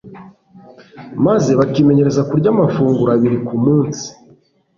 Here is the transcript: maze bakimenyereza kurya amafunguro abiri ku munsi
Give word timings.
maze 1.25 1.51
bakimenyereza 1.59 2.21
kurya 2.29 2.47
amafunguro 2.53 3.09
abiri 3.17 3.37
ku 3.47 3.55
munsi 3.63 4.05